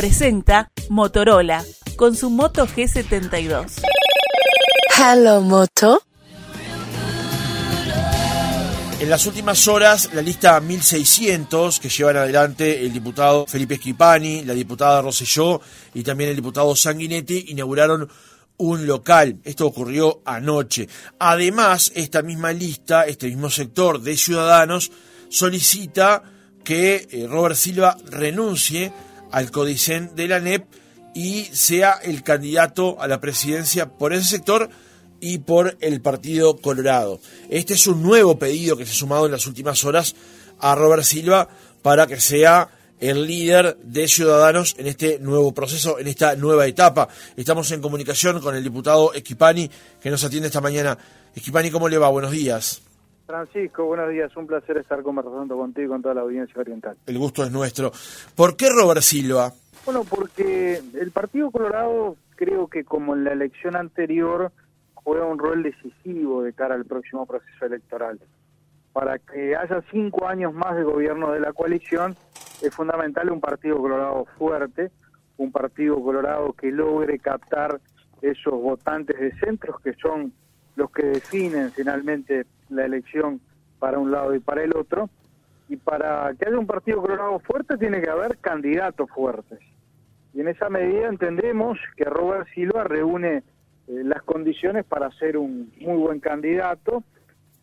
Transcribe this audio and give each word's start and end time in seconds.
presenta 0.00 0.72
Motorola 0.88 1.62
con 1.96 2.16
su 2.16 2.30
Moto 2.30 2.66
G72. 2.66 3.82
Hello 4.96 5.42
Moto. 5.42 6.02
En 8.98 9.10
las 9.10 9.26
últimas 9.26 9.68
horas, 9.68 10.08
la 10.14 10.22
lista 10.22 10.58
1600 10.58 11.80
que 11.80 11.90
llevan 11.90 12.16
adelante 12.16 12.80
el 12.80 12.94
diputado 12.94 13.44
Felipe 13.46 13.76
Schipani, 13.76 14.42
la 14.42 14.54
diputada 14.54 15.02
Rosselló 15.02 15.60
y 15.92 16.02
también 16.02 16.30
el 16.30 16.36
diputado 16.36 16.74
Sanguinetti 16.74 17.48
inauguraron 17.48 18.08
un 18.56 18.86
local. 18.86 19.36
Esto 19.44 19.66
ocurrió 19.66 20.22
anoche. 20.24 20.88
Además, 21.18 21.92
esta 21.94 22.22
misma 22.22 22.54
lista, 22.54 23.02
este 23.02 23.26
mismo 23.26 23.50
sector 23.50 24.00
de 24.00 24.16
ciudadanos, 24.16 24.90
solicita 25.28 26.22
que 26.64 27.06
eh, 27.10 27.26
Robert 27.28 27.56
Silva 27.56 27.98
renuncie 28.06 28.90
al 29.32 29.50
codicen 29.50 30.14
de 30.14 30.28
la 30.28 30.40
NEP 30.40 30.66
y 31.14 31.44
sea 31.52 31.92
el 32.02 32.22
candidato 32.22 33.00
a 33.00 33.08
la 33.08 33.20
presidencia 33.20 33.88
por 33.88 34.12
ese 34.12 34.28
sector 34.28 34.70
y 35.20 35.38
por 35.38 35.76
el 35.80 36.00
Partido 36.00 36.56
Colorado. 36.56 37.20
Este 37.48 37.74
es 37.74 37.86
un 37.86 38.02
nuevo 38.02 38.38
pedido 38.38 38.76
que 38.76 38.86
se 38.86 38.92
ha 38.92 38.94
sumado 38.94 39.26
en 39.26 39.32
las 39.32 39.46
últimas 39.46 39.84
horas 39.84 40.14
a 40.58 40.74
Robert 40.74 41.04
Silva 41.04 41.48
para 41.82 42.06
que 42.06 42.20
sea 42.20 42.70
el 43.00 43.26
líder 43.26 43.78
de 43.82 44.06
Ciudadanos 44.08 44.74
en 44.78 44.86
este 44.86 45.18
nuevo 45.18 45.52
proceso, 45.52 45.98
en 45.98 46.06
esta 46.06 46.36
nueva 46.36 46.66
etapa. 46.66 47.08
Estamos 47.36 47.70
en 47.72 47.80
comunicación 47.80 48.40
con 48.40 48.54
el 48.54 48.62
diputado 48.62 49.14
Esquipani 49.14 49.70
que 50.02 50.10
nos 50.10 50.22
atiende 50.22 50.48
esta 50.48 50.60
mañana. 50.60 50.98
Esquipani, 51.34 51.70
¿cómo 51.70 51.88
le 51.88 51.98
va? 51.98 52.08
Buenos 52.10 52.32
días. 52.32 52.82
Francisco, 53.30 53.84
buenos 53.84 54.10
días. 54.10 54.36
Un 54.36 54.48
placer 54.48 54.76
estar 54.78 55.04
conversando 55.04 55.56
contigo 55.56 55.86
y 55.86 55.88
con 55.88 56.02
toda 56.02 56.14
la 56.16 56.22
audiencia 56.22 56.60
oriental. 56.60 56.96
El 57.06 57.16
gusto 57.16 57.44
es 57.44 57.52
nuestro. 57.52 57.92
¿Por 58.34 58.56
qué 58.56 58.68
Robert 58.68 59.02
Silva? 59.02 59.52
Bueno, 59.84 60.02
porque 60.02 60.82
el 61.00 61.12
Partido 61.12 61.52
Colorado 61.52 62.16
creo 62.34 62.66
que 62.66 62.82
como 62.82 63.14
en 63.14 63.22
la 63.22 63.32
elección 63.32 63.76
anterior 63.76 64.50
juega 64.94 65.26
un 65.26 65.38
rol 65.38 65.62
decisivo 65.62 66.42
de 66.42 66.52
cara 66.52 66.74
al 66.74 66.84
próximo 66.84 67.24
proceso 67.24 67.66
electoral. 67.66 68.18
Para 68.92 69.20
que 69.20 69.54
haya 69.54 69.80
cinco 69.92 70.26
años 70.26 70.52
más 70.52 70.74
de 70.74 70.82
gobierno 70.82 71.30
de 71.30 71.38
la 71.38 71.52
coalición, 71.52 72.16
es 72.60 72.74
fundamental 72.74 73.30
un 73.30 73.40
Partido 73.40 73.78
Colorado 73.78 74.26
fuerte, 74.38 74.90
un 75.36 75.52
Partido 75.52 76.02
Colorado 76.02 76.52
que 76.54 76.72
logre 76.72 77.20
captar 77.20 77.80
esos 78.22 78.54
votantes 78.54 79.20
de 79.20 79.32
centros 79.38 79.80
que 79.82 79.94
son 79.94 80.32
los 80.76 80.90
que 80.90 81.06
definen 81.06 81.70
finalmente 81.72 82.46
la 82.68 82.84
elección 82.84 83.40
para 83.78 83.98
un 83.98 84.10
lado 84.10 84.34
y 84.34 84.40
para 84.40 84.62
el 84.62 84.76
otro. 84.76 85.08
Y 85.68 85.76
para 85.76 86.32
que 86.34 86.48
haya 86.48 86.58
un 86.58 86.66
Partido 86.66 87.00
Colorado 87.00 87.38
fuerte 87.40 87.76
tiene 87.76 88.00
que 88.00 88.10
haber 88.10 88.38
candidatos 88.38 89.08
fuertes. 89.10 89.60
Y 90.34 90.40
en 90.40 90.48
esa 90.48 90.68
medida 90.68 91.08
entendemos 91.08 91.78
que 91.96 92.04
Robert 92.04 92.48
Silva 92.54 92.84
reúne 92.84 93.36
eh, 93.36 93.42
las 94.04 94.22
condiciones 94.22 94.84
para 94.84 95.10
ser 95.12 95.36
un 95.36 95.72
muy 95.80 95.96
buen 95.96 96.20
candidato, 96.20 97.02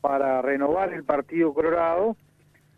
para 0.01 0.41
renovar 0.41 0.93
el 0.93 1.03
Partido 1.03 1.53
Colorado 1.53 2.15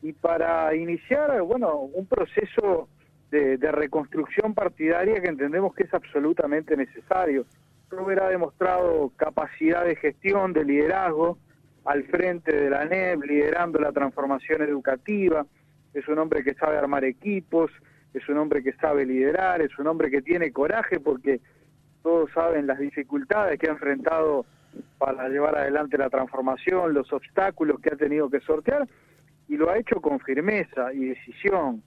y 0.02 0.14
para 0.14 0.74
iniciar, 0.76 1.42
bueno, 1.42 1.80
un 1.80 2.06
proceso 2.06 2.88
de, 3.32 3.58
reconstrucción 3.72 4.54
partidaria 4.54 5.22
que 5.22 5.30
entendemos 5.30 5.74
que 5.74 5.84
es 5.84 5.94
absolutamente 5.94 6.76
necesario. 6.76 7.46
Robert 7.90 8.22
ha 8.22 8.30
demostrado 8.30 9.12
capacidad 9.16 9.84
de 9.86 9.96
gestión, 9.96 10.54
de 10.54 10.64
liderazgo 10.64 11.38
al 11.86 12.04
frente 12.04 12.56
de 12.56 12.70
la 12.70 12.86
NEP, 12.86 13.24
liderando 13.24 13.80
la 13.80 13.92
transformación 13.92 14.62
educativa. 14.62 15.46
Es 15.94 16.08
un 16.08 16.20
hombre 16.20 16.44
que 16.44 16.54
sabe 16.54 16.78
armar 16.78 17.04
equipos, 17.04 17.72
es 18.14 18.28
un 18.30 18.38
hombre 18.38 18.64
que 18.64 18.74
sabe 18.74 19.06
liderar, 19.06 19.62
es 19.62 19.78
un 19.80 19.88
hombre 19.88 20.12
que 20.12 20.22
tiene 20.22 20.52
coraje 20.52 21.00
porque 21.00 21.40
todos 22.04 22.32
saben 22.32 22.68
las 22.68 22.80
dificultades 22.80 23.60
que 23.60 23.68
ha 23.68 23.72
enfrentado 23.72 24.46
para 24.98 25.28
llevar 25.30 25.58
adelante 25.58 25.98
la 25.98 26.10
transformación, 26.10 26.94
los 26.94 27.12
obstáculos 27.12 27.80
que 27.80 27.90
ha 27.90 27.98
tenido 27.98 28.30
que 28.30 28.40
sortear, 28.42 28.88
y 29.48 29.58
lo 29.58 29.70
ha 29.70 29.78
hecho 29.78 30.00
con 30.00 30.20
firmeza 30.20 30.94
y 30.94 31.06
decisión. 31.06 31.84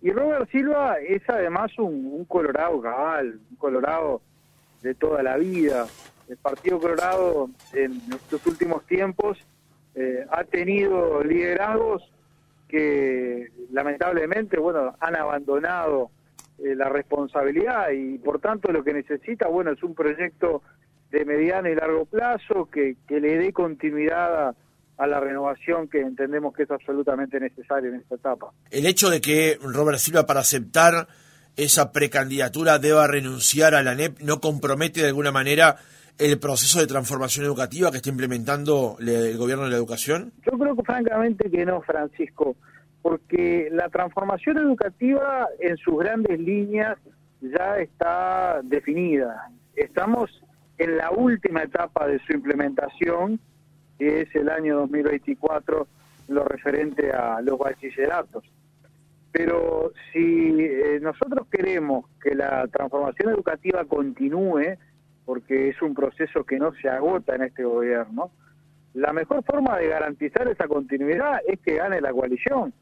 Y 0.00 0.10
Robert 0.10 0.50
Silva 0.50 0.96
es 0.98 1.22
además 1.28 1.78
un, 1.78 2.24
colorado 2.24 2.80
cabal, 2.80 3.38
un 3.50 3.56
colorado 3.56 4.22
de 4.82 4.94
toda 4.94 5.22
la 5.22 5.36
vida. 5.36 5.86
El 6.28 6.36
Partido 6.36 6.80
Colorado 6.80 7.50
en 7.72 8.00
estos 8.10 8.46
últimos 8.46 8.86
tiempos 8.86 9.38
eh, 9.94 10.24
ha 10.30 10.44
tenido 10.44 11.22
liderazgos 11.22 12.02
que 12.68 13.50
lamentablemente 13.70 14.58
bueno 14.58 14.96
han 15.00 15.16
abandonado 15.16 16.10
eh, 16.58 16.74
la 16.74 16.88
responsabilidad 16.88 17.90
y 17.90 18.18
por 18.18 18.40
tanto 18.40 18.72
lo 18.72 18.84
que 18.84 18.92
necesita, 18.92 19.48
bueno, 19.48 19.72
es 19.72 19.82
un 19.82 19.94
proyecto 19.94 20.62
de 21.10 21.24
mediano 21.24 21.68
y 21.68 21.74
largo 21.74 22.06
plazo 22.06 22.68
que, 22.70 22.96
que 23.06 23.20
le 23.20 23.36
dé 23.36 23.52
continuidad 23.52 24.54
a, 24.96 25.06
la 25.06 25.18
renovación 25.18 25.88
que 25.88 26.00
entendemos 26.00 26.54
que 26.54 26.62
es 26.62 26.70
absolutamente 26.70 27.40
necesaria 27.40 27.88
en 27.88 27.96
esta 27.96 28.14
etapa. 28.14 28.52
El 28.70 28.86
hecho 28.86 29.10
de 29.10 29.20
que 29.20 29.58
Robert 29.60 29.98
Silva 29.98 30.24
para 30.24 30.40
aceptar 30.40 31.08
esa 31.56 31.92
precandidatura 31.92 32.78
deba 32.78 33.06
renunciar 33.06 33.74
a 33.74 33.82
la 33.82 33.94
NEP 33.94 34.20
no 34.20 34.40
compromete 34.40 35.00
de 35.00 35.08
alguna 35.08 35.32
manera 35.32 35.76
el 36.18 36.38
proceso 36.38 36.80
de 36.80 36.86
transformación 36.86 37.44
educativa 37.44 37.90
que 37.90 37.98
está 37.98 38.10
implementando 38.10 38.96
el 39.00 39.36
gobierno 39.36 39.64
de 39.64 39.70
la 39.70 39.76
educación? 39.76 40.32
Yo 40.50 40.58
creo 40.58 40.76
que 40.76 40.82
francamente 40.82 41.50
que 41.50 41.64
no, 41.64 41.80
Francisco 41.82 42.56
porque 43.02 43.68
la 43.72 43.88
transformación 43.88 44.58
educativa 44.58 45.48
en 45.58 45.76
sus 45.76 45.98
grandes 45.98 46.38
líneas 46.38 46.96
ya 47.40 47.78
está 47.78 48.60
definida. 48.62 49.50
Estamos 49.74 50.30
en 50.78 50.96
la 50.96 51.10
última 51.10 51.64
etapa 51.64 52.06
de 52.06 52.20
su 52.20 52.32
implementación, 52.32 53.40
que 53.98 54.22
es 54.22 54.34
el 54.36 54.48
año 54.48 54.76
2024, 54.76 55.86
lo 56.28 56.44
referente 56.44 57.10
a 57.10 57.40
los 57.40 57.58
bachilleratos. 57.58 58.44
Pero 59.32 59.92
si 60.12 60.60
eh, 60.60 60.98
nosotros 61.00 61.46
queremos 61.50 62.04
que 62.22 62.34
la 62.34 62.68
transformación 62.68 63.30
educativa 63.30 63.84
continúe, 63.86 64.76
porque 65.24 65.70
es 65.70 65.80
un 65.80 65.94
proceso 65.94 66.44
que 66.44 66.58
no 66.58 66.72
se 66.74 66.88
agota 66.88 67.34
en 67.34 67.42
este 67.42 67.64
gobierno, 67.64 68.30
la 68.94 69.12
mejor 69.14 69.42
forma 69.44 69.78
de 69.78 69.88
garantizar 69.88 70.46
esa 70.48 70.68
continuidad 70.68 71.40
es 71.46 71.58
que 71.60 71.76
gane 71.76 72.00
la 72.02 72.12
coalición. 72.12 72.74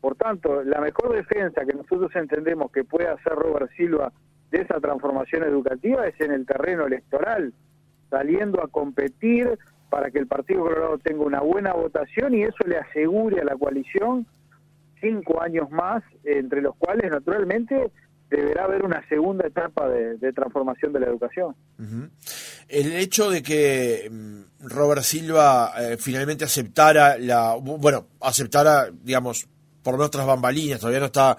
Por 0.00 0.16
tanto, 0.16 0.64
la 0.64 0.80
mejor 0.80 1.12
defensa 1.12 1.66
que 1.66 1.74
nosotros 1.74 2.10
entendemos 2.14 2.72
que 2.72 2.84
puede 2.84 3.06
hacer 3.08 3.34
Robert 3.34 3.70
Silva 3.76 4.10
de 4.50 4.62
esa 4.62 4.80
transformación 4.80 5.44
educativa 5.44 6.06
es 6.06 6.18
en 6.20 6.32
el 6.32 6.46
terreno 6.46 6.86
electoral, 6.86 7.52
saliendo 8.08 8.62
a 8.64 8.68
competir 8.68 9.58
para 9.90 10.10
que 10.10 10.18
el 10.18 10.26
Partido 10.26 10.62
Colorado 10.62 10.98
tenga 10.98 11.24
una 11.24 11.40
buena 11.40 11.74
votación 11.74 12.34
y 12.34 12.42
eso 12.42 12.66
le 12.66 12.78
asegure 12.78 13.42
a 13.42 13.44
la 13.44 13.56
coalición 13.56 14.26
cinco 15.00 15.42
años 15.42 15.70
más, 15.70 16.02
entre 16.24 16.60
los 16.60 16.76
cuales 16.76 17.10
naturalmente 17.10 17.90
deberá 18.28 18.64
haber 18.64 18.84
una 18.84 19.06
segunda 19.08 19.46
etapa 19.46 19.88
de, 19.88 20.32
transformación 20.32 20.92
de 20.92 21.00
la 21.00 21.06
educación. 21.06 21.56
El 22.68 22.92
hecho 22.92 23.28
de 23.28 23.42
que 23.42 24.08
mm, 24.10 24.68
Robert 24.68 25.02
Silva 25.02 25.72
eh, 25.78 25.96
finalmente 25.98 26.44
aceptara 26.44 27.18
la, 27.18 27.56
bueno, 27.56 28.06
aceptara, 28.20 28.88
digamos, 28.92 29.48
por 29.82 29.94
lo 29.94 29.98
menos 29.98 30.12
tras 30.12 30.26
bambalinas, 30.26 30.78
todavía 30.78 31.00
no 31.00 31.06
está 31.06 31.36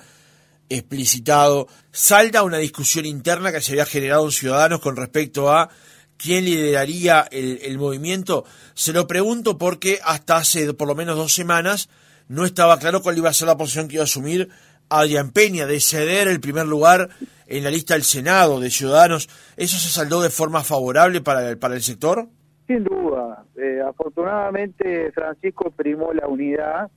explicitado, 0.68 1.68
salda 1.92 2.44
una 2.44 2.58
discusión 2.58 3.06
interna 3.06 3.52
que 3.52 3.62
se 3.62 3.74
había 3.74 3.86
generado 3.86 4.26
en 4.26 4.32
Ciudadanos 4.32 4.80
con 4.82 4.96
respecto 4.96 5.52
a 5.52 5.70
quién 6.18 6.46
lideraría 6.46 7.28
el, 7.32 7.78
movimiento. 7.78 8.46
Se 8.74 8.94
lo 8.94 9.08
pregunto 9.08 9.58
porque 9.58 10.00
hasta 10.04 10.38
hace 10.38 10.74
por 10.74 10.88
lo 10.88 10.96
menos 10.96 11.18
dos 11.18 11.34
semanas 11.34 11.90
no 12.28 12.46
estaba 12.46 12.80
claro 12.80 13.02
cuál 13.02 13.18
iba 13.18 13.30
a 13.30 13.34
ser 13.34 13.48
la 13.48 13.58
posición 13.58 13.88
que 13.88 13.96
iba 13.96 14.04
a 14.04 14.06
asumir 14.06 14.50
Adrián 14.90 15.32
Peña 15.32 15.66
de 15.66 15.80
ceder 15.80 16.28
el 16.28 16.40
primer 16.40 16.66
lugar 16.66 17.10
en 17.48 17.64
la 17.64 17.70
lista 17.70 17.94
del 17.94 18.04
Senado 18.04 18.60
de 18.60 18.70
Ciudadanos. 18.70 19.30
¿Eso 19.58 19.78
se 19.78 19.90
saldó 19.90 20.22
de 20.22 20.30
forma 20.30 20.64
favorable 20.64 21.22
para 21.22 21.50
el, 21.50 21.58
para 21.58 21.76
el 21.76 21.82
sector? 21.82 22.28
Sin 22.68 22.84
duda. 22.84 23.46
Eh, 23.56 23.82
afortunadamente 23.86 25.12
Francisco 25.12 25.72
primó 25.72 26.14
la 26.14 26.28
unidad 26.28 26.90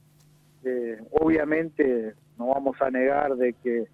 eh, 0.65 0.99
obviamente 1.11 2.15
no 2.38 2.47
vamos 2.49 2.81
a 2.81 2.91
negar 2.91 3.37
de 3.37 3.53
que 3.62 3.87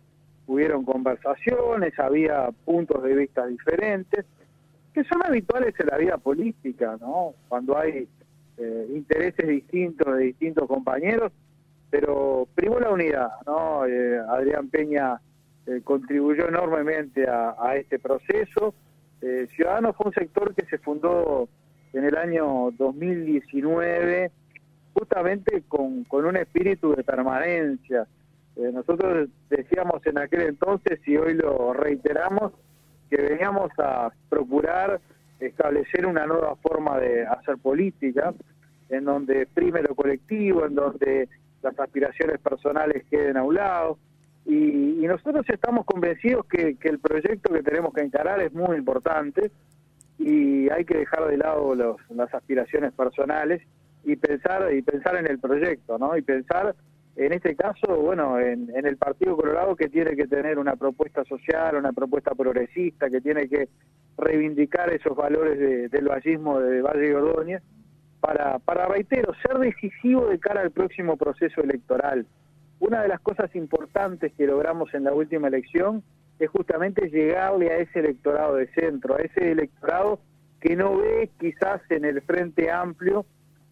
hubieron 0.46 0.84
conversaciones, 0.84 1.98
había 1.98 2.48
puntos 2.64 3.02
de 3.02 3.14
vista 3.14 3.46
diferentes, 3.46 4.24
que 4.94 5.04
son 5.04 5.24
habituales 5.24 5.74
en 5.78 5.86
la 5.86 5.98
vida 5.98 6.18
política, 6.18 6.96
¿no? 7.00 7.34
Cuando 7.48 7.76
hay 7.76 8.08
eh, 8.60 8.86
intereses 8.94 9.48
distintos 9.48 10.16
de 10.16 10.24
distintos 10.24 10.68
compañeros, 10.68 11.32
pero 11.90 12.46
primó 12.54 12.78
la 12.78 12.90
unidad, 12.90 13.30
¿no? 13.46 13.86
Eh, 13.86 14.18
Adrián 14.28 14.68
Peña 14.68 15.20
contribuyó 15.84 16.48
enormemente 16.48 17.28
a, 17.28 17.54
a 17.58 17.76
este 17.76 17.98
proceso. 17.98 18.74
Ciudadanos 19.54 19.94
fue 19.94 20.06
un 20.06 20.14
sector 20.14 20.54
que 20.54 20.64
se 20.66 20.78
fundó 20.78 21.48
en 21.92 22.04
el 22.04 22.16
año 22.16 22.70
2019 22.76 24.32
justamente 24.94 25.62
con, 25.68 26.04
con 26.04 26.24
un 26.24 26.36
espíritu 26.36 26.94
de 26.94 27.04
permanencia, 27.04 28.06
Eh, 28.56 28.72
nosotros 28.72 29.28
decíamos 29.48 30.04
en 30.06 30.18
aquel 30.18 30.42
entonces 30.42 30.98
y 31.06 31.16
hoy 31.16 31.34
lo 31.34 31.72
reiteramos 31.72 32.52
que 33.08 33.16
veníamos 33.16 33.70
a 33.78 34.10
procurar 34.28 35.00
establecer 35.40 36.06
una 36.06 36.26
nueva 36.26 36.56
forma 36.56 36.98
de 36.98 37.26
hacer 37.26 37.58
política, 37.58 38.34
en 38.88 39.04
donde 39.04 39.46
prime 39.46 39.82
lo 39.82 39.94
colectivo, 39.94 40.66
en 40.66 40.74
donde 40.74 41.28
las 41.62 41.78
aspiraciones 41.78 42.38
personales 42.40 43.04
queden 43.10 43.36
a 43.36 43.44
un 43.44 43.54
lado. 43.54 43.98
Y, 44.46 45.06
nosotros 45.06 45.44
estamos 45.48 45.84
convencidos 45.86 46.46
que, 46.46 46.76
el 46.80 46.98
proyecto 47.00 47.52
que 47.52 47.64
tenemos 47.64 47.92
que 47.92 48.02
encarar 48.02 48.40
es 48.40 48.52
muy 48.52 48.76
importante 48.76 49.50
y 50.18 50.70
hay 50.70 50.84
que 50.84 50.98
dejar 50.98 51.26
de 51.26 51.36
lado 51.36 51.74
las 51.74 52.32
aspiraciones 52.32 52.92
personales 52.92 53.60
y 54.04 54.14
pensar 54.14 54.72
y 54.72 54.82
pensar 54.82 55.16
en 55.16 55.26
el 55.26 55.40
proyecto, 55.40 55.98
¿no? 55.98 56.16
Y 56.16 56.22
pensar 56.22 56.76
en 57.16 57.32
este 57.32 57.54
caso, 57.54 57.96
bueno, 57.96 58.38
en, 58.38 58.70
el 58.74 58.96
Partido 58.96 59.36
Colorado 59.36 59.76
que 59.76 59.88
tiene 59.88 60.16
que 60.16 60.26
tener 60.26 60.58
una 60.58 60.76
propuesta 60.76 61.24
social, 61.24 61.76
una 61.76 61.92
propuesta 61.92 62.34
progresista, 62.34 63.10
que 63.10 63.20
tiene 63.20 63.48
que 63.48 63.68
reivindicar 64.20 64.92
esos 64.92 65.16
valores 65.16 65.90
del 65.90 66.08
vallismo 66.08 66.60
de 66.60 66.82
Valle 66.82 67.08
de 67.08 67.16
Ordóñez, 67.16 67.62
para, 68.20 68.58
para, 68.58 68.86
reitero, 68.86 69.32
ser 69.42 69.58
decisivo 69.58 70.26
de 70.26 70.38
cara 70.38 70.60
al 70.60 70.70
próximo 70.70 71.16
proceso 71.16 71.62
electoral. 71.62 72.26
Una 72.78 73.02
de 73.02 73.08
las 73.08 73.20
cosas 73.20 73.54
importantes 73.56 74.32
que 74.36 74.46
logramos 74.46 74.92
en 74.94 75.04
la 75.04 75.12
última 75.12 75.48
elección 75.48 76.02
es 76.38 76.48
justamente 76.50 77.08
llegarle 77.08 77.70
a 77.70 77.78
ese 77.78 78.00
electorado 78.00 78.56
de 78.56 78.66
centro, 78.68 79.16
a 79.16 79.20
ese 79.20 79.52
electorado 79.52 80.20
que 80.60 80.76
no 80.76 80.98
ve 80.98 81.30
quizás 81.38 81.80
en 81.90 82.04
el 82.04 82.20
Frente 82.22 82.70
Amplio 82.70 83.24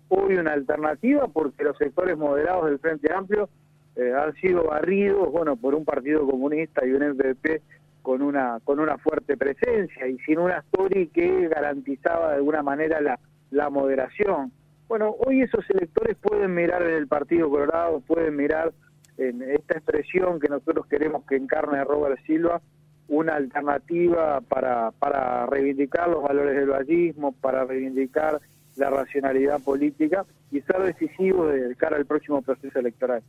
hoy 0.08 0.36
una 0.36 0.52
alternativa 0.52 1.28
porque 1.28 1.64
los 1.64 1.76
sectores 1.76 2.16
moderados 2.16 2.66
del 2.66 2.78
Frente 2.78 3.12
Amplio 3.12 3.48
eh, 3.96 4.12
han 4.14 4.34
sido 4.36 4.64
barridos, 4.64 5.30
bueno, 5.30 5.56
por 5.56 5.74
un 5.74 5.84
Partido 5.84 6.26
Comunista 6.26 6.86
y 6.86 6.92
un 6.92 7.02
MPP 7.02 7.62
con 8.02 8.22
una 8.22 8.58
con 8.64 8.80
una 8.80 8.98
fuerte 8.98 9.36
presencia 9.36 10.06
y 10.06 10.18
sin 10.18 10.38
una 10.38 10.58
story 10.58 11.08
que 11.08 11.48
garantizaba 11.48 12.30
de 12.30 12.36
alguna 12.36 12.62
manera 12.62 13.00
la, 13.00 13.18
la 13.50 13.70
moderación. 13.70 14.52
Bueno, 14.88 15.14
hoy 15.26 15.42
esos 15.42 15.68
electores 15.70 16.16
pueden 16.20 16.54
mirar 16.54 16.82
en 16.82 16.94
el 16.94 17.06
Partido 17.06 17.50
Colorado, 17.50 18.00
pueden 18.00 18.36
mirar 18.36 18.72
en 19.18 19.42
esta 19.42 19.74
expresión 19.74 20.40
que 20.40 20.48
nosotros 20.48 20.86
queremos 20.86 21.24
que 21.26 21.36
encarne 21.36 21.84
Robert 21.84 22.18
Silva, 22.26 22.60
una 23.08 23.34
alternativa 23.34 24.40
para, 24.40 24.92
para 24.92 25.46
reivindicar 25.46 26.08
los 26.08 26.22
valores 26.22 26.54
del 26.56 26.68
vallismo, 26.68 27.32
para 27.32 27.64
reivindicar 27.64 28.40
la 28.76 28.90
racionalidad 28.90 29.60
política 29.60 30.24
y 30.50 30.60
ser 30.60 30.80
decisivo 30.82 31.46
de 31.48 31.74
cara 31.76 31.96
al 31.96 32.06
próximo 32.06 32.40
proceso 32.42 32.78
electoral. 32.78 33.22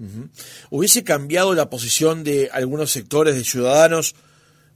¿Hubiese 0.70 1.04
cambiado 1.04 1.54
la 1.56 1.70
posición 1.70 2.24
de 2.24 2.50
algunos 2.54 2.92
sectores 2.92 3.36
de 3.36 3.44
ciudadanos 3.44 4.16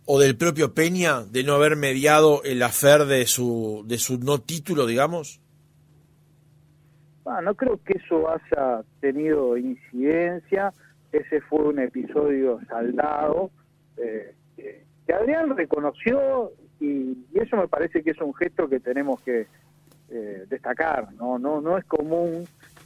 o 0.06 0.20
del 0.20 0.38
propio 0.38 0.74
Peña 0.74 1.22
de 1.24 1.44
no 1.44 1.54
haber 1.54 1.76
mediado 1.76 2.44
el 2.44 2.62
afer 2.62 3.06
de 3.06 3.26
su, 3.26 3.84
de 3.88 3.98
su 3.98 4.20
no 4.20 4.40
título, 4.40 4.86
digamos? 4.86 5.42
Ah, 7.26 7.42
no 7.42 7.56
creo 7.56 7.80
que 7.84 7.94
eso 8.04 8.30
haya 8.30 8.84
tenido 9.00 9.58
incidencia. 9.58 10.74
Ese 11.12 11.42
fue 11.42 11.70
un 11.70 11.80
episodio 11.80 12.60
saldado 12.68 13.52
eh, 13.98 14.36
que 14.58 15.14
Adrián 15.14 15.56
reconoció 15.56 16.52
y, 16.80 17.18
eso 17.34 17.58
me 17.58 17.68
parece 17.68 18.04
que 18.04 18.12
es 18.12 18.22
un 18.22 18.34
gesto 18.34 18.68
que 18.68 18.80
tenemos 18.80 19.22
que, 19.22 19.48
eh, 20.10 20.46
destacar. 20.50 21.12
No, 21.14 21.40
no, 21.40 21.62
no 21.62 21.78
es 21.78 21.86
común 21.86 22.46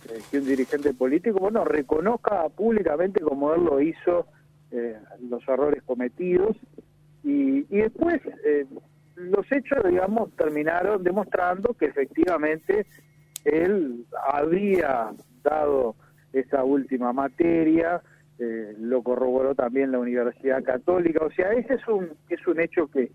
eh, 0.10 0.20
que 0.31 0.40
un 0.40 0.46
dirigente 0.46 0.94
político 0.94 1.40
bueno 1.40 1.66
reconozca 1.66 2.48
públicamente 2.50 3.20
como 3.22 3.54
él 3.54 3.66
lo 3.66 3.81
hizo 3.81 4.28
eh, 4.72 4.98
los 5.30 5.46
errores 5.48 5.84
cometidos 5.84 6.56
y, 7.77 7.81
después 7.81 8.21
los 9.15 9.45
hechos, 9.51 9.79
digamos, 9.89 10.35
terminaron 10.35 11.03
demostrando 11.03 11.74
que 11.74 11.85
efectivamente 11.85 12.85
él 13.44 14.06
había 14.31 15.12
dado 15.44 15.95
esa 16.33 16.63
última 16.63 17.13
materia, 17.13 18.01
lo 18.79 19.01
corroboró 19.01 19.56
también 19.56 19.91
la 19.91 20.00
Universidad 20.00 20.63
Católica, 20.63 21.25
o 21.25 21.31
sea, 21.31 21.53
ese 21.53 21.75
es 21.75 21.88
un, 21.88 22.09
es 22.29 22.45
un 22.45 22.59
hecho 22.59 22.88
que, 22.88 23.12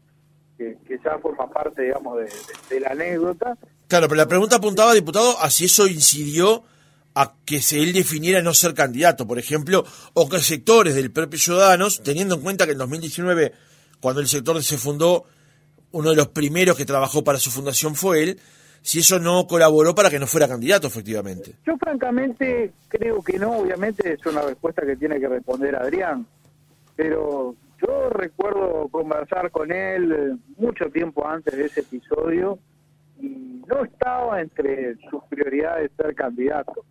que, 0.59 0.77
ya 1.05 1.19
forma 1.19 1.49
parte, 1.49 1.83
digamos, 1.83 2.19
de, 2.71 2.81
la 2.81 2.89
anécdota. 2.91 3.57
Claro, 3.87 4.09
pero 4.09 4.17
la 4.17 4.29
pregunta 4.29 4.57
apuntaba, 4.57 4.95
diputado, 4.95 5.39
a 5.41 5.51
si 5.51 5.67
eso 5.67 5.87
incidió 5.87 6.65
a 7.15 7.35
que 7.45 7.61
se 7.61 7.83
él 7.83 7.93
definiera 7.93 8.41
no 8.43 8.55
ser 8.55 8.75
candidato, 8.75 9.27
por 9.27 9.39
ejemplo, 9.39 9.85
o 10.15 10.29
que 10.29 10.39
sectores 10.39 10.95
del 10.95 11.13
propio 11.13 11.39
Ciudadanos, 11.39 12.03
teniendo 12.03 12.37
en 12.37 12.41
cuenta 12.41 12.65
que 12.67 12.73
en 12.73 12.79
2019, 12.79 13.53
cuando 14.03 14.21
el 14.21 14.27
sector 14.27 14.61
se 14.63 14.77
fundó, 14.77 15.25
uno 15.93 16.11
de 16.11 16.17
los 16.17 16.29
primeros 16.29 16.77
que 16.77 16.85
trabajó 16.85 17.23
para 17.23 17.39
su 17.39 17.51
fundación 17.51 17.95
fue 17.95 18.25
él, 18.25 18.41
si 18.83 18.99
eso 18.99 19.21
no 19.21 19.47
colaboró 19.47 19.95
para 19.95 20.11
que 20.11 20.19
no 20.19 20.27
fuera 20.27 20.49
candidato, 20.49 20.89
efectivamente. 20.89 21.55
Yo 21.65 21.77
francamente 21.79 22.73
creo 22.89 23.23
que 23.23 23.39
no, 23.39 23.59
obviamente 23.59 24.15
es 24.15 24.27
una 24.27 24.43
respuesta 24.43 24.85
que 24.85 24.97
tiene 24.97 25.21
que 25.21 25.29
responder 25.29 25.77
Adrián, 25.77 26.27
pero 26.97 27.55
yo 27.81 28.11
recuerdo 28.11 28.89
conversar 28.91 29.53
con 29.53 29.71
él 29.71 30.37
mucho 30.57 30.91
tiempo 30.91 31.25
antes 31.25 31.57
de 31.57 31.67
ese 31.67 31.81
episodio 31.81 32.59
y 33.21 33.63
no 33.69 33.85
estaba 33.85 34.41
entre 34.41 34.97
sus 35.09 35.23
prioridades 35.31 35.93
ser 35.97 36.13
candidato. 36.17 36.85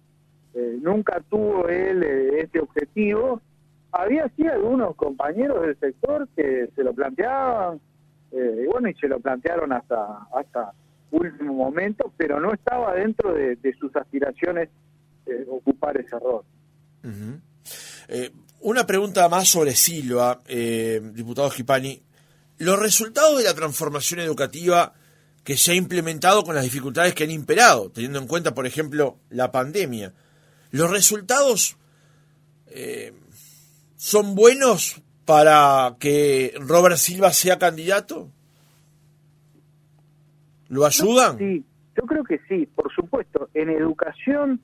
Eh, 0.54 0.78
nunca 0.82 1.22
tuvo 1.30 1.68
él 1.68 2.04
eh, 2.04 2.42
este 2.42 2.62
objetivo. 2.62 3.42
Había 3.92 4.30
sí 4.36 4.48
algunos 4.48 4.96
compañeros 4.96 5.62
del 5.62 5.78
sector 5.80 6.28
que 6.36 6.70
se 6.76 6.84
lo 6.84 6.94
planteaban, 6.94 7.80
y 8.32 8.66
bueno, 8.68 8.90
y 8.90 8.94
se 8.96 9.08
lo 9.08 9.20
plantearon 9.20 9.74
hasta 9.74 10.28
hasta 10.34 10.74
último 11.12 11.54
momento, 11.54 12.14
pero 12.16 12.40
no 12.40 12.54
estaba 12.54 12.94
dentro 12.94 13.34
de, 13.34 13.58
sus 13.78 13.94
aspiraciones 13.96 14.70
ocupar 15.50 15.98
ese 15.98 16.18
rol. 16.18 16.44
Una 18.64 18.86
pregunta 18.86 19.28
más 19.28 19.50
sobre 19.50 19.74
Silva, 19.74 20.44
eh, 20.48 21.02
diputado 21.16 21.50
Gipani. 21.50 22.00
Los 22.60 22.80
resultados 22.80 23.40
de 23.40 23.44
la 23.44 23.56
transformación 23.56 24.20
educativa 24.20 24.94
que 25.44 25.58
se 25.58 25.72
ha 25.72 25.76
implementado 25.76 26.44
con 26.44 26.54
las 26.54 26.64
dificultades 26.64 27.16
que 27.16 27.24
han 27.24 27.32
imperado, 27.32 27.90
teniendo 27.90 28.20
en 28.20 28.28
cuenta, 28.28 28.54
por 28.54 28.68
ejemplo, 28.68 29.18
la 29.32 29.52
pandemia, 29.52 30.14
¿los 30.70 30.92
resultados 30.92 31.76
eh, 32.68 33.14
son 34.02 34.34
buenos 34.34 35.00
para 35.26 35.96
que 36.00 36.56
Robert 36.60 36.96
Silva 36.96 37.30
sea 37.30 37.60
candidato? 37.60 38.30
¿Lo 40.70 40.88
ayudan? 40.88 41.38
Sí, 41.38 41.64
yo 41.96 42.08
creo 42.08 42.24
que 42.24 42.40
sí, 42.50 42.66
por 42.66 42.92
supuesto. 42.92 43.50
En 43.54 43.70
educación 43.70 44.60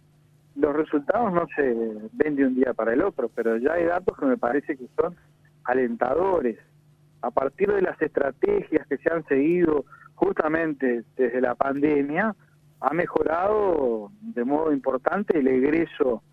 los 0.55 0.75
resultados 0.75 1.31
no 1.31 1.45
se 1.55 1.71
ven 2.13 2.35
de 2.35 2.47
un 2.47 2.55
día 2.55 2.73
para 2.73 2.93
el 2.93 3.03
otro, 3.03 3.29
pero 3.29 3.57
ya 3.57 3.73
hay 3.73 3.85
datos 3.85 4.17
que 4.17 4.25
me 4.25 4.37
parece 4.37 4.75
que 4.75 4.87
son 4.99 5.15
alentadores. 5.65 6.57
A 7.21 7.29
partir 7.29 7.71
de 7.71 7.83
las 7.83 8.01
estrategias 8.01 8.87
que 8.87 8.97
se 8.97 9.13
han 9.13 9.23
seguido 9.27 9.85
justamente 10.15 11.03
desde 11.15 11.41
la 11.41 11.53
pandemia, 11.53 12.35
ha 12.79 12.93
mejorado 12.95 14.11
de 14.19 14.43
modo 14.43 14.73
importante 14.73 15.37
el 15.37 15.47
egreso 15.47 16.23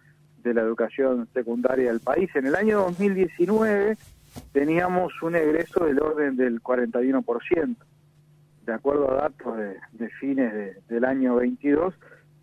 de 0.45 0.55
la 0.55 0.61
educación 0.61 1.27
secundaria 1.33 1.91
del 1.91 2.01
país. 2.01 2.31
En 2.37 2.47
el 2.47 2.55
año 2.55 2.81
2019 2.83 3.97
teníamos 4.53 5.13
un 5.23 5.35
egreso 5.35 5.85
del 5.85 6.01
orden 6.01 6.37
del 6.37 6.63
41%. 6.63 7.77
De 8.67 8.73
acuerdo 8.73 9.11
a 9.11 9.23
datos 9.23 9.57
de, 9.93 10.09
fines 10.21 10.87
del 10.89 11.05
año 11.05 11.37
22, 11.37 11.95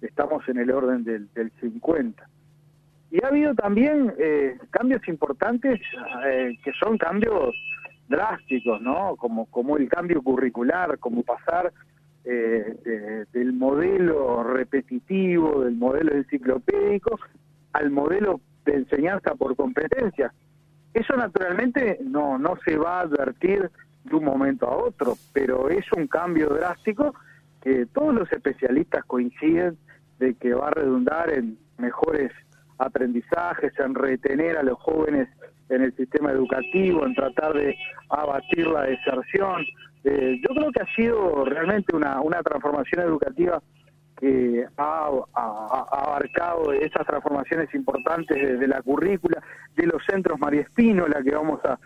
estamos 0.01 0.47
en 0.49 0.57
el 0.57 0.71
orden 0.71 1.03
del, 1.03 1.51
50. 1.59 2.27
Y 3.11 3.23
ha 3.23 3.27
habido 3.27 3.53
también 3.55 4.13
eh, 4.17 4.57
cambios 4.69 5.07
importantes 5.07 5.79
eh, 6.25 6.57
que 6.63 6.71
son 6.73 6.97
cambios 6.97 7.55
drásticos, 8.07 8.81
¿no? 8.81 9.15
Como, 9.15 9.45
como 9.47 9.77
el 9.77 9.89
cambio 9.89 10.21
curricular, 10.21 10.97
como 10.99 11.23
pasar 11.23 11.71
eh, 12.23 13.25
del 13.33 13.53
modelo 13.53 14.43
repetitivo, 14.43 15.63
del 15.63 15.75
modelo 15.75 16.13
enciclopédico, 16.13 17.19
al 17.73 17.91
modelo 17.91 18.39
de 18.65 18.75
enseñanza 18.75 19.35
por 19.35 19.55
competencia. 19.55 20.33
Eso 20.93 21.15
naturalmente 21.15 21.99
no, 22.03 22.37
no 22.37 22.57
se 22.65 22.77
va 22.77 22.99
a 22.99 23.01
advertir 23.01 23.69
de 24.03 24.15
un 24.15 24.25
momento 24.25 24.67
a 24.67 24.75
otro, 24.75 25.15
pero 25.33 25.69
es 25.69 25.85
un 25.95 26.07
cambio 26.07 26.49
drástico 26.49 27.13
que 27.61 27.85
todos 27.93 28.13
los 28.13 28.31
especialistas 28.31 29.05
coinciden 29.05 29.77
de 30.19 30.33
que 30.35 30.53
va 30.53 30.67
a 30.67 30.71
redundar 30.71 31.31
en 31.31 31.57
mejores 31.77 32.31
aprendizajes, 32.77 33.73
en 33.79 33.95
retener 33.95 34.57
a 34.57 34.63
los 34.63 34.79
jóvenes 34.79 35.29
en 35.69 35.83
el 35.83 35.95
sistema 35.95 36.31
educativo, 36.31 37.05
en 37.05 37.15
tratar 37.15 37.53
de 37.53 37.75
abatir 38.09 38.67
la 38.67 38.83
deserción. 38.83 39.63
Eh, 40.03 40.39
yo 40.41 40.55
creo 40.55 40.71
que 40.71 40.81
ha 40.81 40.95
sido 40.95 41.45
realmente 41.45 41.95
una, 41.95 42.19
una 42.21 42.41
transformación 42.41 43.03
educativa 43.03 43.61
que 44.21 44.67
ha, 44.77 45.09
abarcado 45.33 46.71
esas 46.73 47.07
transformaciones 47.07 47.73
importantes 47.73 48.59
de, 48.59 48.67
la 48.67 48.79
currícula, 48.83 49.41
de 49.75 49.87
los 49.87 50.03
centros 50.05 50.39
María 50.39 50.61
Espínola, 50.61 51.23
que 51.23 51.31
vamos 51.31 51.59
a 51.65 51.79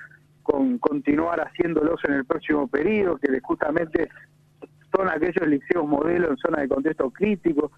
con, 0.44 0.78
continuar 0.78 1.40
haciéndolos 1.40 2.02
en 2.04 2.14
el 2.14 2.26
próximo 2.26 2.68
periodo, 2.68 3.18
que 3.18 3.40
justamente 3.40 4.10
son 4.94 5.08
aquellos 5.10 5.48
liceos 5.48 5.88
modelos 5.88 6.32
en 6.32 6.38
zona 6.38 6.62
de 6.62 6.68
contexto 6.68 7.10
crítico. 7.10 7.72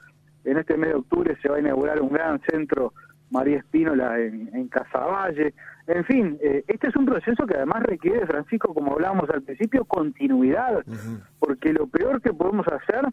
En 0.44 0.58
este 0.58 0.76
mes 0.76 0.90
de 0.90 0.96
octubre 0.96 1.38
se 1.40 1.50
va 1.50 1.58
a 1.58 1.60
inaugurar 1.60 2.02
un 2.02 2.10
gran 2.10 2.42
centro 2.50 2.94
María 3.30 3.60
Espínola 3.60 4.20
en, 4.20 4.50
en 4.54 4.68
Casaballe. 4.70 5.54
En 5.86 6.04
fin, 6.06 6.38
eh, 6.42 6.64
este 6.68 6.88
es 6.88 6.96
un 6.96 7.06
proceso 7.06 7.46
que 7.46 7.56
además 7.56 7.84
requiere, 7.84 8.26
Francisco, 8.26 8.74
como 8.74 8.94
hablábamos 8.94 9.30
al 9.30 9.44
principio, 9.44 9.86
continuidad, 9.86 10.84
porque 11.40 11.72
lo 11.74 11.88
peor 11.88 12.22
que 12.22 12.34
podemos 12.34 12.68
hacer 12.68 13.08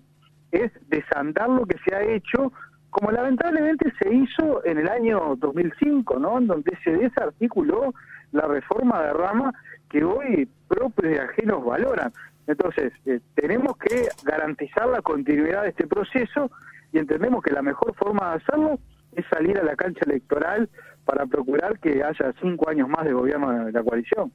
es 0.55 0.73
desandar 0.89 1.49
lo 1.49 1.67
que 1.67 1.79
se 1.87 1.95
ha 1.95 2.03
hecho, 2.03 2.53
como 2.91 3.11
lamentablemente 3.11 3.93
se 4.01 4.15
hizo 4.15 4.65
en 4.65 4.79
el 4.79 4.89
año 4.89 5.37
2005, 5.37 6.19
¿no? 6.19 6.39
En 6.39 6.47
donde 6.47 6.77
se 6.85 6.93
desarticuló 6.93 7.93
la 8.33 8.47
reforma 8.47 9.03
de 9.03 9.13
rama 9.13 9.53
que 9.91 10.05
hoy 10.05 10.49
propios 10.69 11.15
y 11.15 11.19
ajenos 11.19 11.65
valoran. 11.65 12.13
Entonces, 12.47 12.93
eh, 13.07 13.21
tenemos 13.35 13.77
que 13.79 14.09
garantizar 14.25 14.89
la 14.89 15.03
continuidad 15.03 15.63
de 15.63 15.71
este 15.71 15.87
proceso 15.87 16.51
y 16.93 16.99
entendemos 16.99 17.43
que 17.43 17.53
la 17.53 17.63
mejor 17.63 17.95
forma 17.97 18.31
de 18.31 18.37
hacerlo 18.37 18.79
es 19.13 19.25
salir 19.29 19.59
a 19.59 19.65
la 19.65 19.77
cancha 19.77 20.01
electoral 20.07 20.69
para 21.05 21.27
procurar 21.27 21.79
que 21.79 22.03
haya 22.03 22.35
cinco 22.41 22.69
años 22.69 22.89
más 22.89 23.05
de 23.05 23.13
gobierno 23.13 23.65
de 23.65 23.73
la 23.73 23.83
coalición. 23.83 24.33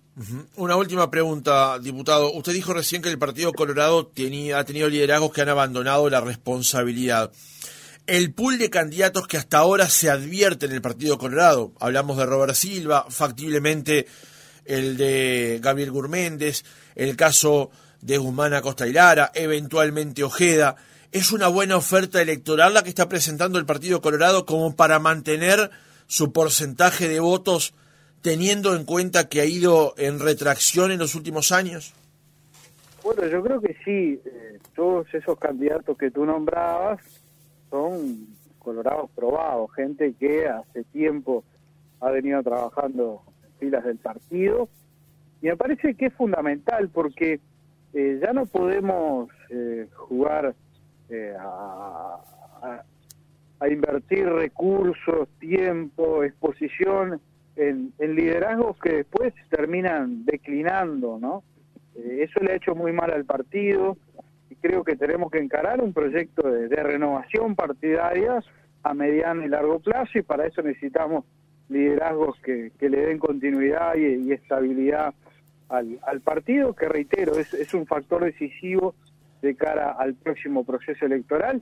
Una 0.55 0.75
última 0.75 1.09
pregunta, 1.09 1.79
diputado. 1.79 2.31
Usted 2.33 2.53
dijo 2.53 2.73
recién 2.73 3.01
que 3.01 3.09
el 3.09 3.17
Partido 3.17 3.53
Colorado 3.53 4.07
tenía, 4.07 4.59
ha 4.59 4.63
tenido 4.63 4.87
liderazgos 4.87 5.31
que 5.31 5.41
han 5.41 5.49
abandonado 5.49 6.09
la 6.09 6.21
responsabilidad. 6.21 7.31
El 8.05 8.33
pool 8.33 8.57
de 8.57 8.69
candidatos 8.69 9.27
que 9.27 9.37
hasta 9.37 9.59
ahora 9.59 9.87
se 9.87 10.09
advierte 10.09 10.65
en 10.65 10.71
el 10.71 10.81
Partido 10.81 11.17
Colorado, 11.17 11.73
hablamos 11.79 12.17
de 12.17 12.25
Robert 12.25 12.55
Silva, 12.55 13.05
factiblemente 13.09 14.07
el 14.65 14.97
de 14.97 15.59
Gabriel 15.61 15.91
Gurméndez, 15.91 16.63
el 16.95 17.15
caso 17.15 17.71
de 18.01 18.17
Guzmán 18.17 18.53
Acosta 18.53 18.87
y 18.87 18.93
Lara, 18.93 19.31
eventualmente 19.33 20.23
Ojeda. 20.23 20.75
¿Es 21.11 21.31
una 21.31 21.47
buena 21.47 21.77
oferta 21.77 22.21
electoral 22.21 22.73
la 22.73 22.83
que 22.83 22.89
está 22.89 23.09
presentando 23.09 23.57
el 23.57 23.65
Partido 23.65 24.01
Colorado 24.01 24.45
como 24.45 24.75
para 24.75 24.99
mantener 24.99 25.71
su 26.09 26.33
porcentaje 26.33 27.07
de 27.07 27.19
votos 27.19 27.75
teniendo 28.21 28.75
en 28.75 28.83
cuenta 28.83 29.29
que 29.29 29.41
ha 29.41 29.45
ido 29.45 29.93
en 29.97 30.19
retracción 30.19 30.91
en 30.91 30.97
los 30.97 31.13
últimos 31.13 31.51
años? 31.51 31.93
Bueno, 33.03 33.25
yo 33.27 33.43
creo 33.43 33.61
que 33.61 33.77
sí. 33.85 34.19
Eh, 34.25 34.59
todos 34.75 35.13
esos 35.13 35.37
candidatos 35.37 35.97
que 35.97 36.09
tú 36.09 36.25
nombrabas 36.25 36.99
son 37.69 38.27
colorados 38.57 39.09
probados, 39.11 39.71
gente 39.75 40.13
que 40.19 40.47
hace 40.47 40.83
tiempo 40.85 41.43
ha 41.99 42.09
venido 42.09 42.41
trabajando 42.41 43.21
en 43.43 43.59
filas 43.59 43.83
del 43.83 43.97
partido. 43.97 44.67
Y 45.41 45.47
me 45.47 45.57
parece 45.57 45.93
que 45.93 46.07
es 46.07 46.13
fundamental 46.13 46.89
porque 46.89 47.39
eh, 47.93 48.19
ya 48.21 48.33
no 48.33 48.47
podemos 48.47 49.29
eh, 49.49 49.87
jugar 49.93 50.55
eh, 51.09 51.35
a, 51.39 52.83
invertir 53.67 54.25
recursos, 54.27 55.27
tiempo, 55.39 56.23
exposición 56.23 57.19
en, 57.55 57.93
liderazgos 57.99 58.77
que 58.79 58.93
después 58.97 59.33
terminan 59.49 60.25
declinando, 60.25 61.19
¿no? 61.19 61.43
Eh, 61.95 62.23
eso 62.23 62.39
le 62.39 62.53
ha 62.53 62.55
hecho 62.55 62.73
muy 62.73 62.93
mal 62.93 63.11
al 63.11 63.25
partido 63.25 63.97
y 64.49 64.55
creo 64.55 64.83
que 64.83 64.95
tenemos 64.95 65.29
que 65.29 65.39
encarar 65.39 65.81
un 65.81 65.91
proyecto 65.91 66.49
de, 66.49 66.67
renovación 66.69 67.55
partidaria 67.55 68.41
a 68.83 68.93
mediano 68.93 69.43
y 69.43 69.49
largo 69.49 69.79
plazo 69.79 70.19
y 70.19 70.21
para 70.21 70.45
eso 70.45 70.61
necesitamos 70.61 71.25
liderazgos 71.67 72.39
que, 72.39 72.71
le 72.79 73.05
den 73.05 73.19
continuidad 73.19 73.95
y, 73.95 74.31
estabilidad 74.31 75.13
al, 75.67 76.21
partido, 76.21 76.73
que 76.73 76.87
reitero, 76.87 77.37
es 77.37 77.73
un 77.73 77.85
factor 77.85 78.23
decisivo 78.23 78.95
de 79.41 79.55
cara 79.55 79.91
al 79.91 80.15
próximo 80.15 80.63
proceso 80.63 81.05
electoral, 81.05 81.61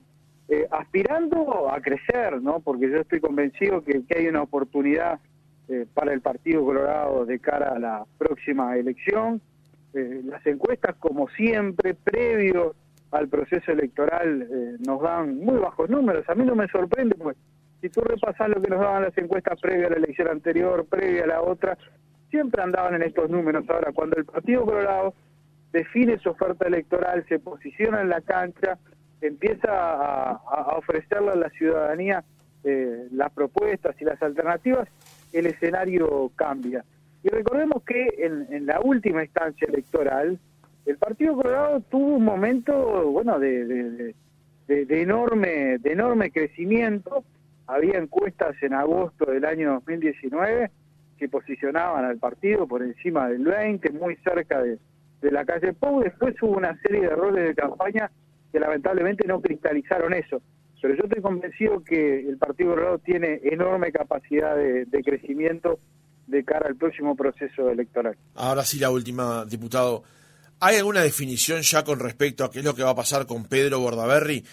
eh, 0.50 0.66
aspirando 0.70 1.70
a 1.70 1.78
crecer, 1.82 2.40
¿no? 2.40 2.60
Porque 2.60 2.90
yo 2.90 2.96
estoy 2.96 3.20
convencido 3.20 3.84
que, 3.84 4.02
hay 4.16 4.28
una 4.28 4.42
oportunidad 4.42 5.20
eh, 5.68 5.84
para 5.92 6.14
el 6.14 6.22
Partido 6.22 6.64
Colorado 6.64 7.26
de 7.26 7.38
cara 7.38 7.74
a 7.74 7.78
la 7.78 8.06
próxima 8.16 8.76
elección. 8.78 9.42
Eh, 9.92 10.22
las 10.24 10.46
encuestas, 10.46 10.96
como 10.96 11.28
siempre, 11.28 11.92
previo 11.92 12.74
al 13.10 13.28
proceso 13.28 13.72
electoral, 13.72 14.78
nos 14.86 15.02
dan 15.02 15.38
muy 15.38 15.58
bajos 15.58 15.88
números. 15.88 16.28
A 16.28 16.34
mí 16.34 16.44
no 16.44 16.54
me 16.54 16.68
sorprende, 16.68 17.14
pues, 17.14 17.36
si 17.80 17.90
tú 17.90 18.00
repasas 18.00 18.48
lo 18.48 18.60
que 18.60 18.70
nos 18.70 18.80
daban 18.80 19.02
las 19.02 19.16
encuestas 19.18 19.60
previa 19.60 19.86
a 19.86 19.90
la 19.90 19.96
elección 19.96 20.28
anterior, 20.28 20.86
previa 20.86 21.24
a 21.24 21.28
la 21.28 21.42
otra, 21.42 21.76
siempre 22.30 22.62
andaban 22.62 22.94
en 22.94 23.02
estos 23.02 23.28
números. 23.30 23.64
Ahora, 23.68 23.92
cuando 23.92 24.16
el 24.16 24.24
Partido 24.24 24.64
Colorado 24.64 25.14
define 25.72 26.18
su 26.18 26.30
oferta 26.30 26.66
electoral, 26.66 27.24
se 27.28 27.38
posiciona 27.38 28.00
en 28.00 28.08
la 28.08 28.20
cancha, 28.20 28.78
empieza 29.20 29.68
a, 29.70 30.76
ofrecerle 30.76 31.30
a 31.30 31.36
la 31.36 31.50
ciudadanía 31.50 32.24
eh, 32.64 33.08
las 33.12 33.32
propuestas 33.32 34.00
y 34.00 34.04
las 34.04 34.20
alternativas, 34.22 34.88
el 35.32 35.46
escenario 35.46 36.30
cambia. 36.36 36.84
Y 37.22 37.28
recordemos 37.28 37.82
que 37.82 38.06
en, 38.18 38.66
la 38.66 38.80
última 38.80 39.24
instancia 39.24 39.66
electoral, 39.66 40.38
el 40.86 40.96
Partido 40.96 41.36
Colorado 41.36 41.80
tuvo 41.90 42.16
un 42.16 42.24
momento, 42.24 43.10
bueno, 43.10 43.38
de, 43.38 44.14
de, 44.66 45.02
enorme, 45.02 45.78
de 45.78 45.92
enorme 45.92 46.30
crecimiento. 46.30 47.24
Había 47.66 47.98
encuestas 47.98 48.54
en 48.62 48.72
agosto 48.72 49.26
del 49.26 49.44
año 49.44 49.74
2019 49.74 50.70
que 51.18 51.28
posicionaban 51.28 52.04
al 52.04 52.18
partido 52.18 52.66
por 52.66 52.82
encima 52.82 53.28
del 53.28 53.44
20, 53.44 53.90
muy 53.90 54.16
cerca 54.16 54.62
de, 54.62 54.78
de 55.20 55.30
la 55.30 55.44
calle 55.44 55.72
Pou. 55.72 56.00
Después 56.00 56.40
hubo 56.40 56.56
una 56.56 56.80
serie 56.80 57.00
de 57.00 57.06
errores 57.08 57.48
de 57.48 57.54
campaña 57.54 58.10
que 58.52 58.60
lamentablemente 58.60 59.26
no 59.26 59.40
cristalizaron 59.40 60.14
eso. 60.14 60.40
Pero 60.80 60.94
yo 60.94 61.04
estoy 61.04 61.22
convencido 61.22 61.82
que 61.82 62.20
el 62.20 62.38
Partido 62.38 62.70
Colorado 62.70 62.98
tiene 62.98 63.40
enorme 63.42 63.90
capacidad 63.90 64.56
de, 64.56 64.86
crecimiento 65.04 65.78
de 66.26 66.44
cara 66.44 66.68
al 66.68 66.76
próximo 66.76 67.16
proceso 67.16 67.70
electoral. 67.70 68.16
Ahora 68.34 68.64
sí, 68.64 68.78
la 68.78 68.90
última, 68.90 69.44
diputado. 69.44 70.04
¿Hay 70.60 70.76
alguna 70.76 71.02
definición 71.02 71.62
ya 71.62 71.84
con 71.84 71.98
respecto 71.98 72.44
a 72.44 72.50
qué 72.50 72.60
es 72.60 72.64
lo 72.64 72.74
que 72.74 72.82
va 72.82 72.90
a 72.90 72.96
pasar 72.96 73.26
con 73.26 73.44
Pedro 73.44 73.80
Bordaberry? 73.80 74.44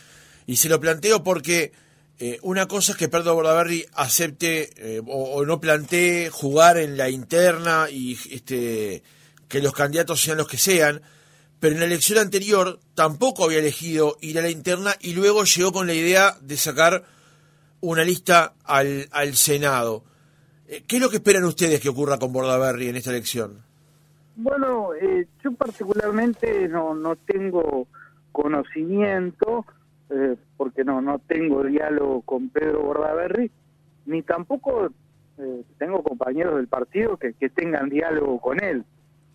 Y 0.47 0.55
se 0.55 0.69
lo 0.69 0.79
planteo 0.79 1.23
porque 1.23 1.71
eh, 2.19 2.39
una 2.43 2.67
cosa 2.67 2.93
es 2.93 2.97
que 2.97 3.09
Pedro 3.09 3.35
Bordaberry 3.35 3.85
acepte 3.93 4.69
eh, 4.77 5.01
o, 5.05 5.35
o, 5.35 5.45
no 5.45 5.59
plantee 5.59 6.29
jugar 6.29 6.77
en 6.77 6.97
la 6.97 7.09
interna 7.09 7.87
y 7.89 8.17
este 8.31 9.03
que 9.47 9.61
los 9.61 9.73
candidatos 9.73 10.21
sean 10.21 10.37
los 10.37 10.47
que 10.47 10.57
sean, 10.57 11.01
pero 11.59 11.73
en 11.73 11.79
la 11.79 11.85
elección 11.85 12.19
anterior 12.19 12.79
tampoco 12.93 13.45
había 13.45 13.59
elegido 13.59 14.17
ir 14.21 14.37
a 14.39 14.41
la 14.41 14.49
interna 14.49 14.91
y 14.99 15.13
luego 15.13 15.43
llegó 15.43 15.71
con 15.71 15.87
la 15.87 15.93
idea 15.93 16.35
de 16.41 16.57
sacar 16.57 17.03
una 17.81 18.03
lista 18.03 18.53
al, 18.63 19.07
al 19.11 19.35
Senado. 19.35 20.03
Eh, 20.67 20.83
¿Qué 20.87 20.97
es 20.97 21.01
lo 21.01 21.09
que 21.09 21.17
esperan 21.17 21.43
ustedes 21.43 21.79
que 21.79 21.89
ocurra 21.89 22.17
con 22.17 22.33
Bordaberry 22.33 22.89
en 22.89 22.95
esta 22.95 23.11
elección? 23.11 23.63
Bueno, 24.35 24.93
eh, 24.95 25.27
yo 25.43 25.51
particularmente 25.53 26.67
no, 26.67 26.93
no 26.93 27.15
tengo 27.15 27.87
conocimiento, 28.31 29.65
eh, 30.09 30.35
porque 30.57 30.83
no, 30.83 31.01
no 31.01 31.19
tengo 31.19 31.63
diálogo 31.63 32.21
con 32.21 32.49
Pedro 32.49 32.81
Bordaberry, 32.83 33.49
ni 34.05 34.21
tampoco 34.23 34.89
tengo 35.77 36.01
compañeros 36.01 36.55
del 36.55 36.69
partido 36.69 37.17
que, 37.17 37.33
que 37.33 37.49
tengan 37.49 37.89
diálogo 37.89 38.39
con 38.39 38.63
él. 38.63 38.85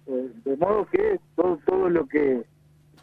Eh, 0.07 0.31
de 0.45 0.57
modo 0.57 0.87
que 0.87 1.21
todo, 1.37 1.59
todo 1.67 1.89
lo 1.89 2.07
que 2.07 2.43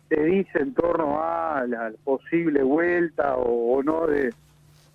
se 0.10 0.24
dice 0.24 0.60
en 0.60 0.74
torno 0.74 1.22
a 1.22 1.66
la 1.68 1.92
posible 2.04 2.64
vuelta 2.64 3.36
o, 3.36 3.82
no 3.84 4.08
de 4.08 4.34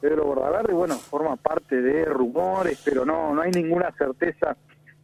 Pedro 0.01 0.25
Bordaberry, 0.25 0.73
bueno, 0.73 0.95
forma 0.95 1.37
parte 1.37 1.81
de 1.81 2.05
rumores, 2.07 2.81
pero 2.85 3.05
no, 3.05 3.35
no 3.35 3.43
hay 3.43 3.51
ninguna 3.51 3.93
certeza 3.93 4.57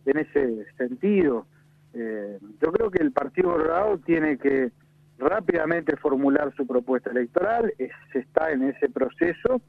en 0.06 0.18
ese 0.18 0.66
sentido. 0.76 1.46
Eh, 1.94 2.38
yo 2.60 2.72
creo 2.72 2.90
que 2.90 3.02
el 3.02 3.12
Partido 3.12 3.52
Colorado 3.52 3.98
tiene 3.98 4.38
que 4.38 4.70
rápidamente 5.18 5.96
formular 5.96 6.54
su 6.54 6.66
propuesta 6.66 7.10
electoral, 7.10 7.72
se 8.12 8.18
está 8.18 8.50
en 8.52 8.62
ese 8.62 8.88
proceso 8.88 9.60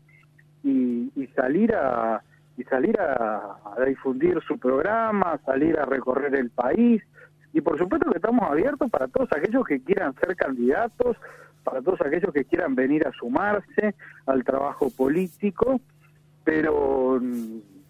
y, 0.64 1.10
salir 1.36 1.74
a 1.76 2.22
y 2.58 2.64
salir 2.66 3.00
a, 3.00 3.58
difundir 3.88 4.40
su 4.46 4.60
programa, 4.60 5.40
salir 5.46 5.80
a 5.80 5.86
recorrer 5.86 6.36
el 6.36 6.50
país, 6.50 7.02
y 7.53 7.62
por 7.62 7.77
supuesto 7.77 8.10
que 8.10 8.18
estamos 8.18 8.50
abiertos 8.50 8.89
para 8.89 9.08
todos 9.08 9.29
aquellos 9.32 9.65
que 9.65 9.82
quieran 9.82 10.13
ser 10.15 10.36
candidatos, 10.36 11.18
para 11.63 11.82
todos 11.82 12.01
aquellos 12.01 12.34
que 12.34 12.46
quieran 12.46 12.75
venir 12.75 13.06
a 13.08 13.12
sumarse 13.12 13.96
al 14.25 14.44
trabajo 14.44 14.89
político, 14.89 15.79
pero 16.44 17.20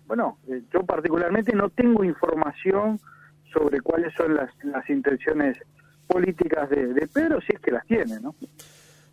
bueno, 0.07 0.37
eh, 0.47 0.61
yo 0.73 0.83
particularmente 0.83 1.55
no 1.55 1.69
tengo 1.69 2.03
información 2.03 2.99
sobre 3.53 3.81
cuáles 3.81 4.13
son 4.15 4.35
las, 4.35 4.49
las 4.63 4.89
intenciones 4.89 5.57
políticas 6.07 6.69
de, 6.69 6.93
de 6.93 7.07
Pedro, 7.07 7.39
si 7.41 7.53
es 7.53 7.59
que 7.59 7.71
las 7.71 7.85
tiene, 7.85 8.19
¿no? 8.19 8.33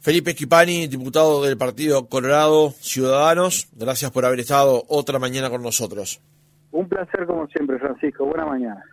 Felipe 0.00 0.30
Esquipani, 0.30 0.86
diputado 0.86 1.42
del 1.42 1.56
Partido 1.56 2.06
Colorado 2.06 2.70
Ciudadanos, 2.70 3.68
gracias 3.72 4.10
por 4.10 4.24
haber 4.24 4.40
estado 4.40 4.84
otra 4.88 5.18
mañana 5.18 5.50
con 5.50 5.62
nosotros. 5.62 6.20
Un 6.70 6.88
placer 6.88 7.26
como 7.26 7.46
siempre, 7.48 7.78
Francisco. 7.78 8.24
Buena 8.26 8.44
mañana. 8.46 8.84